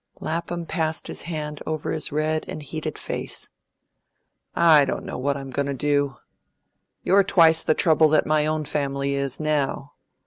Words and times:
Lapham 0.19 0.65
passed 0.65 1.05
his 1.05 1.21
hand 1.21 1.61
over 1.67 1.91
his 1.91 2.11
red 2.11 2.43
and 2.47 2.63
heated 2.63 2.97
face. 2.97 3.49
"I 4.55 4.83
don't 4.83 5.05
know 5.05 5.19
what 5.19 5.37
I'm 5.37 5.51
going 5.51 5.67
to 5.67 5.75
do. 5.75 6.15
You're 7.03 7.23
twice 7.23 7.63
the 7.63 7.75
trouble 7.75 8.09
that 8.09 8.25
my 8.25 8.47
own 8.47 8.65
family 8.65 9.13
is, 9.13 9.39
now. 9.39 9.93